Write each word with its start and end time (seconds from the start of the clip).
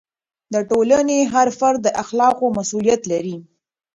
د 0.53 0.55
ټولنې 0.69 1.19
هر 1.33 1.47
فرد 1.59 1.79
د 1.83 1.87
اخلاقو 2.03 2.45
مسؤلیت 2.57 3.01
لري. 3.11 3.37